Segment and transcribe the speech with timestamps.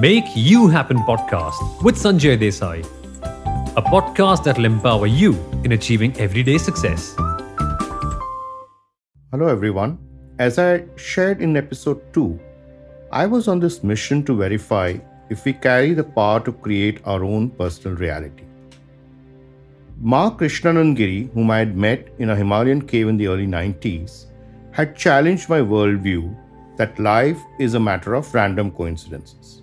[0.00, 2.84] Make You Happen podcast with Sanjay Desai,
[3.76, 7.14] a podcast that will empower you in achieving everyday success.
[9.30, 9.98] Hello, everyone.
[10.40, 12.40] As I shared in episode 2,
[13.12, 14.96] I was on this mission to verify
[15.30, 18.42] if we carry the power to create our own personal reality.
[20.00, 24.24] Ma Krishnanand Giri, whom I had met in a Himalayan cave in the early 90s,
[24.72, 26.36] had challenged my worldview
[26.78, 29.60] that life is a matter of random coincidences.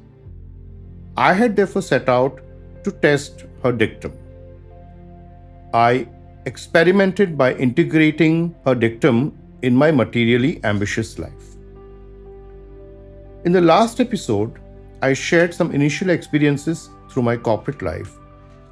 [1.18, 2.40] I had therefore set out
[2.84, 4.14] to test her dictum.
[5.74, 6.08] I
[6.46, 11.56] experimented by integrating her dictum in my materially ambitious life.
[13.44, 14.60] In the last episode,
[15.02, 18.18] I shared some initial experiences through my corporate life,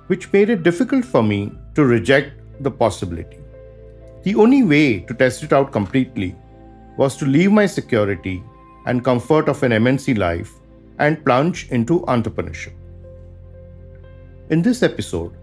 [0.08, 3.40] which made it difficult for me to reject the possibility.
[4.24, 6.36] The only way to test it out completely
[6.98, 8.44] was to leave my security
[8.86, 10.59] and comfort of an MNC life
[11.00, 12.74] and plunge into entrepreneurship.
[14.50, 15.34] In this episode,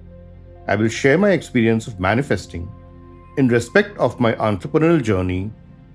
[0.68, 2.68] I will share my experience of manifesting
[3.36, 5.50] in respect of my entrepreneurial journey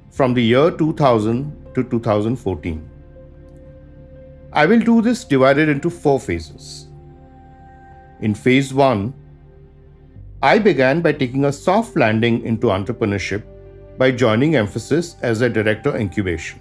[0.10, 2.90] from the year 2000 to 2014.
[4.54, 6.88] I will do this divided into four phases.
[8.20, 9.14] In phase 1,
[10.44, 13.44] I began by taking a soft landing into entrepreneurship
[13.98, 16.60] by joining Mphasis as a director incubation.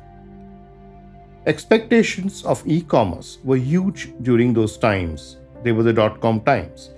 [1.46, 5.38] Expectations of e commerce were huge during those times.
[5.62, 6.90] They were the dot com times.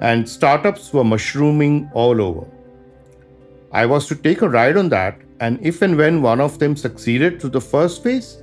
[0.00, 2.46] And startups were mushrooming all over.
[3.72, 6.74] I was to take a ride on that, and if and when one of them
[6.74, 8.42] succeeded to the first phase,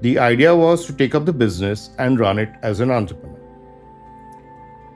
[0.00, 3.38] the idea was to take up the business and run it as an entrepreneur.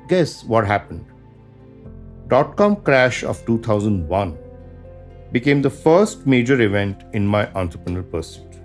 [0.09, 1.07] Guess what happened?
[2.27, 4.37] Dot com crash of 2001
[5.31, 8.60] became the first major event in my entrepreneurial pursuit.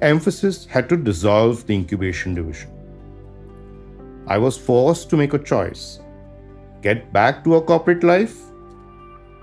[0.00, 2.70] Mphasis had to dissolve the incubation division.
[4.26, 6.00] I was forced to make a choice
[6.82, 8.36] get back to a corporate life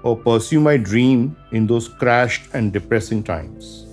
[0.04, 3.88] or pursue my dream in those crashed and depressing times.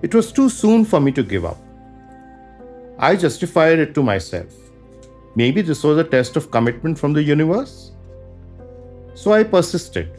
[0.00, 1.58] It was too soon for me to give up.
[2.98, 4.54] I justified it to myself.
[5.34, 7.92] Maybe this was a test of commitment from the universe?
[9.14, 10.10] So I persisted.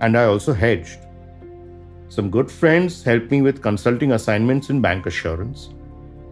[0.00, 1.05] And I also hedged.
[2.16, 5.74] Some good friends helped me with consulting assignments in bancassurance.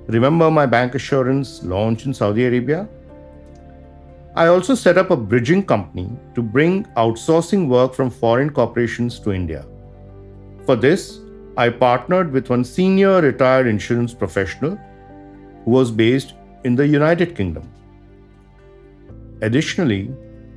[0.06, 2.88] Remember my bancassurance launch in Saudi Arabia?
[4.34, 9.32] I also set up a bridging company to bring outsourcing work from foreign corporations to
[9.32, 9.66] India.
[10.64, 11.20] For this,
[11.58, 14.78] I partnered with one senior retired insurance professional
[15.66, 16.32] who was based
[16.64, 17.70] in the United Kingdom.
[19.42, 20.10] Additionally,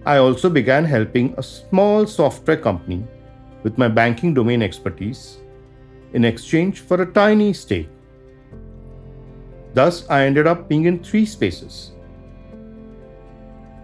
[0.06, 3.06] I also began helping a small software company
[3.64, 5.38] with my banking domain expertise
[6.14, 7.90] in exchange for a tiny stake.
[9.74, 11.92] Thus, I ended up being in three spaces.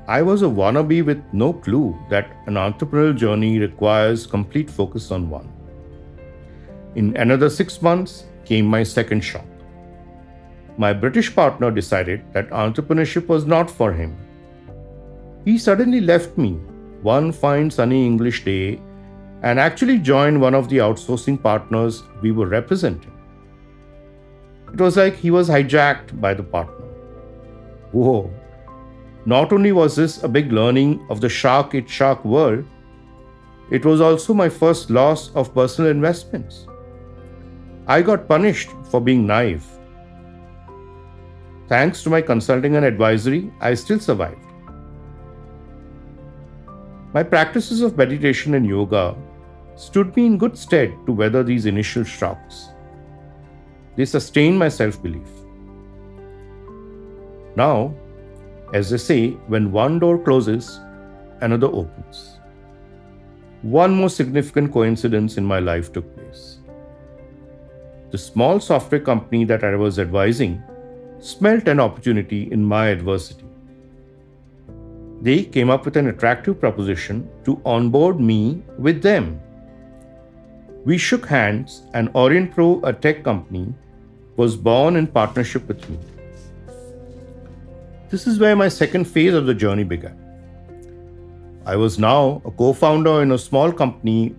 [0.07, 5.29] I was a wannabe with no clue that an entrepreneurial journey requires complete focus on
[5.29, 5.51] one.
[6.95, 9.45] In another six months came my second shock.
[10.77, 14.17] My British partner decided that entrepreneurship was not for him.
[15.45, 16.53] He suddenly left me
[17.01, 18.81] one fine sunny English day
[19.43, 23.11] and actually joined one of the outsourcing partners we were representing.
[24.73, 26.85] It was like he was hijacked by the partner.
[27.91, 28.33] Whoa!
[29.25, 32.65] Not only was this a big learning of the shark it shark world,
[33.69, 36.67] it was also my first loss of personal investments.
[37.87, 39.65] I got punished for being naive.
[41.67, 44.37] Thanks to my consulting and advisory, I still survived.
[47.13, 49.15] My practices of meditation and yoga
[49.75, 52.69] stood me in good stead to weather these initial shocks.
[53.95, 55.27] They sustained my self belief.
[57.55, 57.93] Now,
[58.73, 60.79] as they say, when one door closes,
[61.41, 62.39] another opens.
[63.61, 66.57] One more significant coincidence in my life took place.
[68.11, 70.61] The small software company that I was advising
[71.19, 73.45] smelt an opportunity in my adversity.
[75.21, 79.39] They came up with an attractive proposition to onboard me with them
[80.85, 83.73] we shook hands, and Aurionpro, a tech company,
[84.35, 85.97] was born in partnership with me.
[88.09, 90.19] This is where my second phase of the journey began.
[91.65, 94.35] I was now a co founder in a small company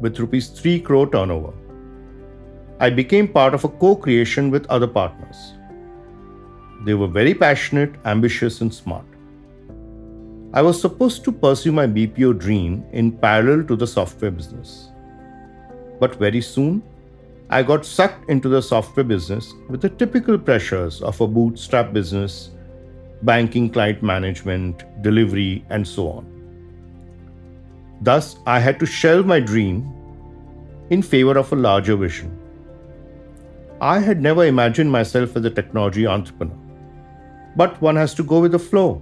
[0.00, 1.52] with rupees 3 crore turnover.
[2.80, 5.52] I became part of a co creation with other partners.
[6.86, 9.04] They were very passionate, ambitious, and smart.
[10.54, 14.88] I was supposed to pursue my BPO dream in parallel to the software business.
[16.04, 16.82] But very soon,
[17.48, 22.50] I got sucked into the software business with the typical pressures of a bootstrap business,
[23.22, 26.26] banking, client management, delivery, and so on.
[28.02, 29.90] Thus, I had to shelve my dream
[30.90, 32.38] in favor of a larger vision.
[33.80, 36.58] I had never imagined myself as a technology entrepreneur,
[37.56, 39.00] but one has to go with the flow.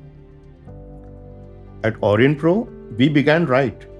[1.83, 3.92] At Aurionpro, we began right.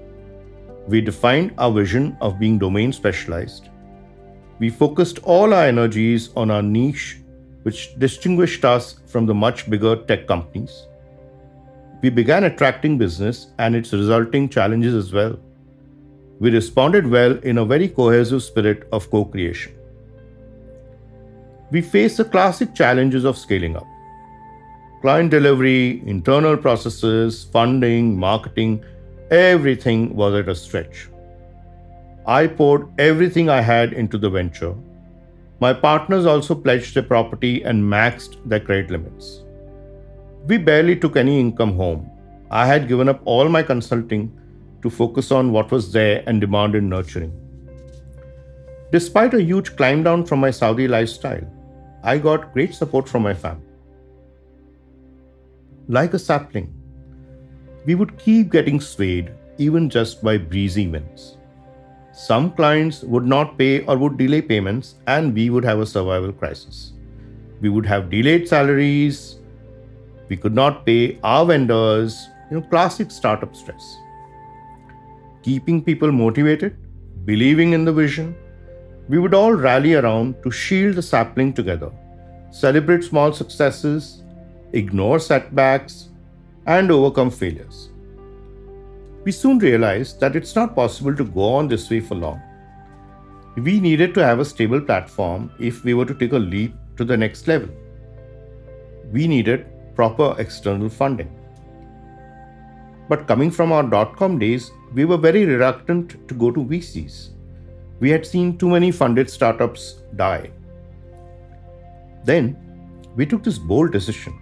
[0.87, 3.69] We defined our vision of being domain specialized.
[4.59, 7.19] We focused all our energies on our niche,
[7.63, 10.87] which distinguished us from the much bigger tech companies.
[12.01, 15.39] We began attracting business and its resulting challenges as well.
[16.39, 19.73] We responded well in a very cohesive spirit of co creation.
[21.71, 23.87] We faced the classic challenges of scaling up
[25.03, 28.81] client delivery, internal processes, funding, marketing,
[29.31, 31.09] everything was at a stretch.
[32.25, 34.75] I poured everything I had into the venture.
[35.59, 39.43] My partners also pledged their property and maxed their credit limits.
[40.45, 42.09] We barely took any income home.
[42.51, 44.31] I had given up all my consulting
[44.81, 47.33] to focus on what was there and demanded nurturing.
[48.91, 51.45] Despite a huge climb down from my Saudi lifestyle,
[52.03, 53.73] I got great support from my family
[55.87, 56.73] like a sapling.
[57.85, 61.37] We would keep getting swayed even just by breezy winds.
[62.13, 66.31] Some clients would not pay or would delay payments, and we would have a survival
[66.31, 66.93] crisis.
[67.59, 69.39] We would have delayed salaries,
[70.29, 73.97] we could not pay our vendors, you know, classic startup stress.
[75.43, 76.77] Keeping people motivated,
[77.25, 78.35] believing in the vision,
[79.09, 81.91] we would all rally around to shield the sapling together,
[82.51, 84.23] celebrate small successes,
[84.71, 86.09] ignore setbacks,
[86.65, 87.89] and overcome failures.
[89.23, 92.41] We soon realized that it's not possible to go on this way for long.
[93.55, 97.05] We needed to have a stable platform if we were to take a leap to
[97.05, 97.69] the next level.
[99.11, 101.31] We needed proper external funding.
[103.09, 107.29] But coming from our dot com days, we were very reluctant to go to VCs.
[107.99, 110.51] We had seen too many funded startups die.
[112.23, 112.57] Then
[113.15, 114.33] we took this bold decision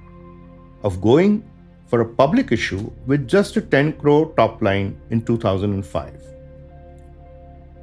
[0.83, 1.44] of going
[1.91, 6.13] for a public issue with just a 10 crore top line in 2005.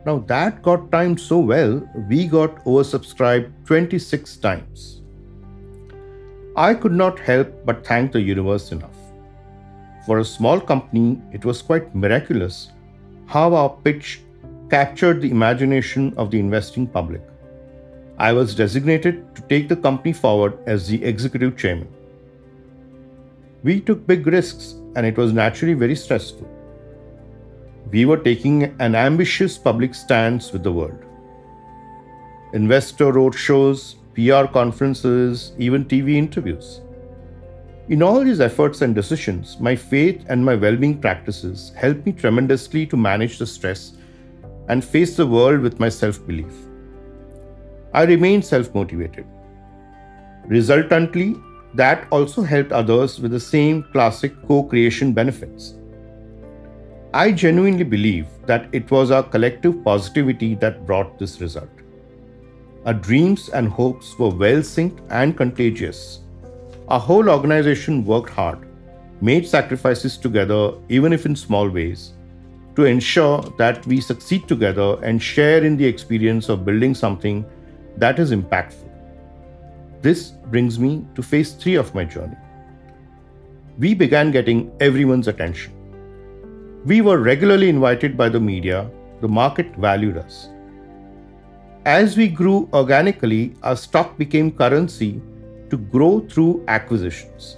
[0.07, 5.03] Now that got timed so well, we got oversubscribed 26 times.
[6.57, 8.97] I could not help but thank the universe enough.
[10.07, 12.73] For a small company, it was quite miraculous
[13.27, 14.23] how our pitch
[14.71, 17.21] captured the imagination of the investing public.
[18.17, 21.89] I was designated to take the company forward as the executive chairman.
[23.65, 26.49] We took big risks and it was naturally very stressful.
[27.91, 31.05] We were taking an ambitious public stance with the world.
[32.53, 36.83] Investor roadshows, PR conferences, even TV interviews.
[37.89, 42.13] In all these efforts and decisions, my faith and my well being practices helped me
[42.13, 43.93] tremendously to manage the stress
[44.69, 46.53] and face the world with my self belief.
[47.95, 49.27] I remained self motivated.
[50.47, 51.35] Resultantly,
[51.75, 55.75] that also helped others with the same classic co creation benefits.
[57.15, 61.71] I genuinely believe that it was our collective positivity that brought this result.
[62.85, 66.21] Our dreams and hopes were well synced and contagious.
[66.89, 68.67] Our whole organization worked hard,
[69.21, 72.13] made sacrifices together, even if in small ways,
[72.77, 77.45] to ensure that we succeed together and share in the experience of building something
[77.97, 78.88] that is impactful.
[80.01, 82.37] This brings me to phase three of my journey.
[83.79, 85.73] We began getting everyone's attention.
[86.85, 88.89] We were regularly invited by the media,
[89.21, 90.51] the market valued us.
[91.85, 95.21] As we grew organically, our stock became currency
[95.71, 97.57] to grow through acquisitions.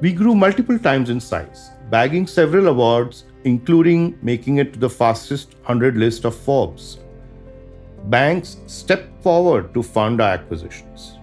[0.00, 5.54] We grew multiple times in size, bagging several awards, including making it to the fastest
[5.56, 6.98] 100 list of Forbes.
[8.04, 11.18] Banks stepped forward to fund our acquisitions.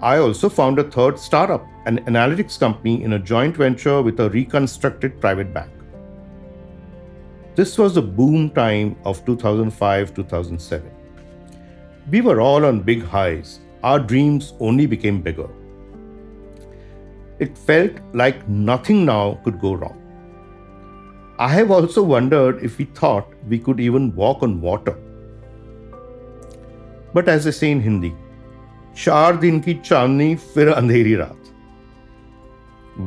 [0.00, 4.30] I also found a third startup, an analytics company in a joint venture with a
[4.30, 5.72] reconstructed private bank.
[7.56, 10.88] This was the boom time of 2005 2007.
[12.12, 13.58] We were all on big highs.
[13.82, 15.48] Our dreams only became bigger.
[17.40, 20.00] It felt like nothing now could go wrong.
[21.40, 24.96] I have also wondered if we thought we could even walk on water.
[27.12, 28.14] But as they say in Hindi,
[28.97, 31.39] चार दिन की चांदनी फिर अंधेरी रात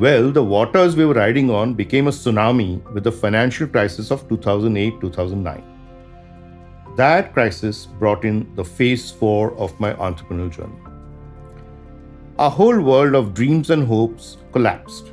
[0.02, 4.28] Well, the waters we were riding on became a tsunami with the financial crisis of
[4.28, 5.62] 2008 2009.
[6.96, 10.80] That crisis brought in the phase four of my entrepreneurial journey.
[12.38, 15.12] Our whole world of dreams and hopes collapsed.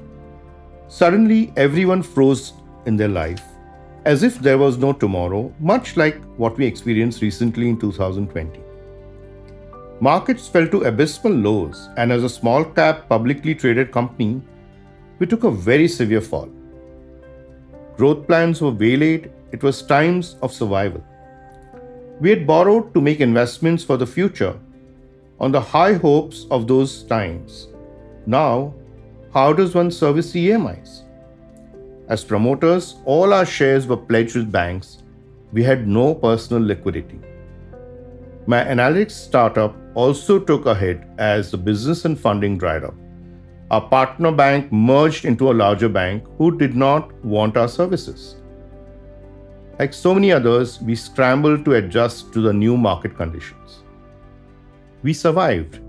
[0.88, 2.54] Suddenly, everyone froze
[2.88, 3.44] in their life
[4.06, 8.60] as if there was no tomorrow, much like what we experienced recently in 2020.
[10.01, 14.41] Markets fell to abysmal lows, and as a small cap publicly traded company,
[15.19, 16.49] we took a very severe fall.
[17.97, 21.03] Growth plans were waylaid, it was times of survival.
[22.21, 24.57] We had borrowed to make investments for the future
[25.41, 27.67] on the high hopes of those times.
[28.25, 28.75] Now,
[29.35, 31.03] how does one service EMIs?
[32.09, 35.03] As promoters, all our shares were pledged with banks.
[35.53, 37.19] We had no personal liquidity.
[38.47, 42.95] My analytics startup also took a hit as the business and funding dried up.
[43.73, 48.37] Our partner bank merged into a larger bank who did not want our services.
[49.81, 53.83] Like so many others, we scrambled to adjust to the new market conditions.
[55.03, 55.81] We survived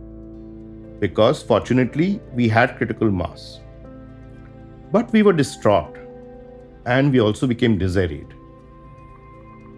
[1.00, 3.60] because fortunately we had critical mass.
[4.92, 5.96] But we were distraught
[6.88, 8.34] and we also became disarrayed.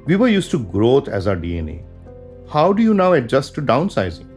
[0.05, 1.83] We were used to growth as our DNA
[2.51, 4.27] how do you now adjust to downsizing?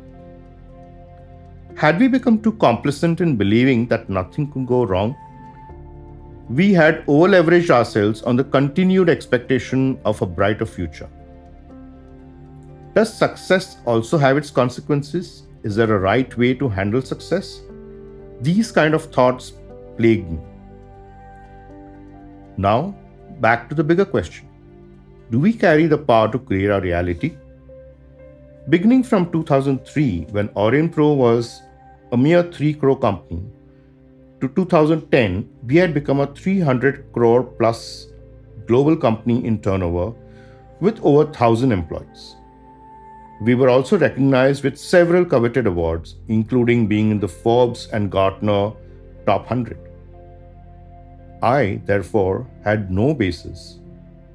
[1.77, 5.17] Had we become too complacent in believing that nothing could go wrong?
[6.49, 11.09] We had over leveraged ourselves on the continued expectation of a brighter future.
[12.95, 15.43] Does success also have its consequences?
[15.65, 17.63] Is there a right way to handle success?
[18.41, 19.55] These kind of thoughts
[19.97, 20.39] plagued me.
[22.57, 22.95] Now,
[23.41, 24.49] back to the bigger question
[25.33, 27.37] Do we carry the power to create our reality?
[28.71, 31.61] Beginning from 2003, when Aurionpro was
[32.13, 33.43] a mere 3 crore company,
[34.41, 38.07] to 2010, we had become a 300 crore plus
[38.65, 40.15] global company in turnover
[40.81, 42.37] with over 1,000 employees.
[43.43, 48.73] We were also recognized with several coveted awards, including being in the Forbes and Gartner
[49.27, 49.79] top 100.
[51.43, 53.81] I, therefore, had no basis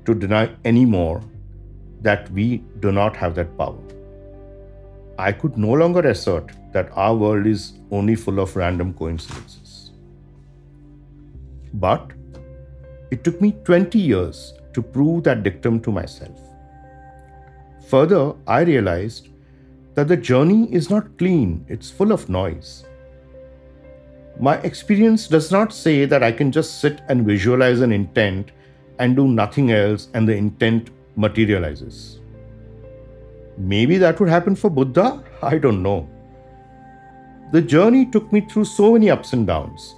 [0.06, 1.24] to deny anymore
[2.02, 3.80] that we do not have that power.
[5.20, 9.92] I could no longer assert that our world is only full of random coincidences.
[11.74, 12.12] But
[13.12, 16.40] it took me 20 years to prove that dictum to myself.
[17.90, 19.28] Further, I realized
[19.96, 22.86] that the journey is not clean, it's full of noise.
[24.40, 28.52] My experience does not say that I can just sit and visualize an intent
[29.00, 32.20] and do nothing else and the intent materializes.
[33.60, 35.22] Maybe that would happen for Buddha?
[35.44, 36.08] I don't know.
[37.52, 39.96] The journey took me through so many ups and downs.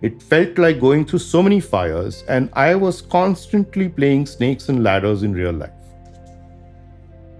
[0.00, 4.82] It felt like going through so many fires, and I was constantly playing snakes and
[4.82, 5.70] ladders in real life.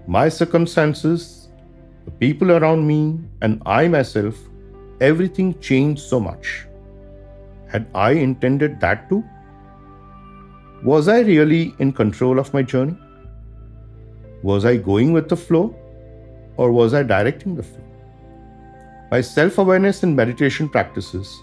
[0.07, 1.47] My circumstances,
[2.05, 4.35] the people around me, and I myself,
[5.01, 6.67] everything changed so much.
[7.67, 9.23] Had I intended that too?
[10.83, 12.97] Was I really in control of my journey?
[14.41, 15.75] Was I going with the flow
[16.55, 17.83] or was I directing the flow?
[19.11, 21.41] My self awareness and meditation practices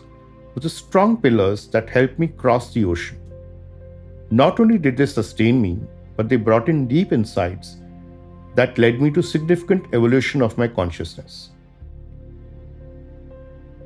[0.54, 3.18] were the strong pillars that helped me cross the ocean.
[4.30, 5.78] Not only did they sustain me,
[6.16, 7.76] but they brought in deep insights
[8.54, 11.50] that led me to significant evolution of my consciousness.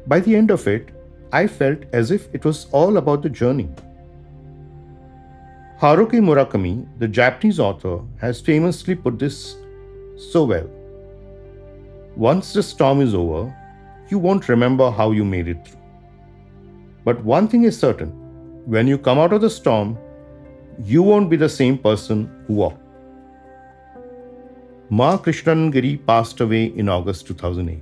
[0.07, 0.91] By the end of it,
[1.33, 3.69] I felt as if it was all about the journey
[5.81, 9.57] Haruki Murakami, the Japanese author, has famously put this
[10.19, 10.69] so well.
[12.17, 13.51] Once the storm is over,
[14.11, 15.81] you won't remember how you made it through.
[17.07, 18.11] But one thing is certain
[18.67, 19.97] when you come out of the storm,
[20.85, 22.85] you won't be the same person who walked.
[24.91, 27.81] Ma Krishnanand Giri passed away in August 2008.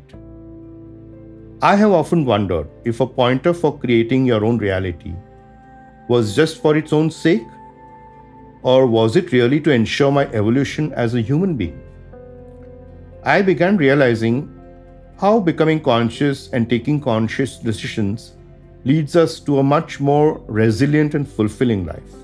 [1.63, 5.17] I have often wondered if a pointer for creating your own reality
[6.09, 7.43] was just for its own sake
[8.63, 11.81] or was it really to ensure my evolution as a human being?
[13.25, 14.55] I began realizing
[15.21, 18.33] how becoming conscious and taking conscious decisions
[18.85, 22.15] leads us to a much more resilient and fulfilling life.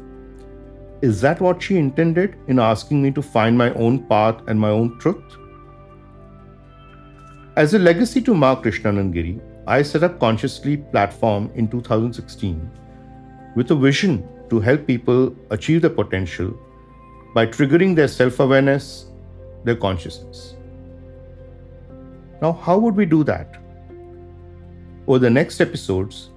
[1.03, 4.71] Is that what she intended in asking me to find my own path and my
[4.71, 5.37] own truth?
[7.57, 12.71] As a legacy to Ma Krishnanand Giri, I set up Consciously platform in 2016
[13.57, 16.55] with a vision to help people achieve their potential
[17.35, 19.07] by triggering their self awareness,
[19.65, 20.55] their consciousness.
[22.41, 23.61] Now, how would we do that?
[25.07, 26.31] Over the next episodes,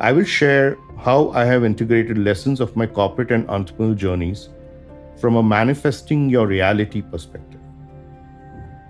[0.00, 4.48] I will share how I have integrated lessons of my corporate and entrepreneurial journeys
[5.16, 7.60] from a manifesting your reality perspective.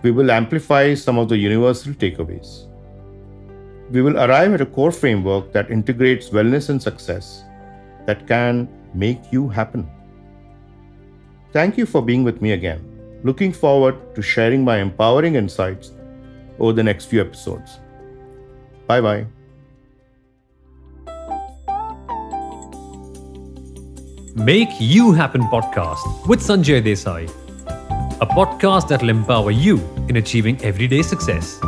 [0.03, 2.67] We will amplify some of the universal takeaways.
[3.91, 7.45] We will arrive at a core framework that integrates wellness and success
[8.07, 9.89] that can make you happen.
[11.53, 12.81] Thank you for being with me again.
[13.23, 15.93] Looking forward to sharing my empowering insights
[16.59, 17.79] over the next few episodes.
[18.87, 19.27] Bye bye.
[24.35, 27.31] Make You Happen podcast with Sanjay Desai,
[28.21, 31.61] a podcast that will empower you in achieving everyday success.